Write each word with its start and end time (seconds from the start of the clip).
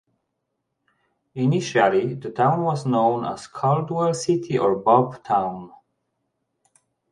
Initially, 1.35 2.15
the 2.15 2.31
town 2.31 2.63
was 2.63 2.87
known 2.87 3.23
as 3.23 3.45
Caldwell 3.45 4.15
City 4.15 4.57
or 4.57 4.75
Bob 4.75 5.23
Town. 5.23 5.71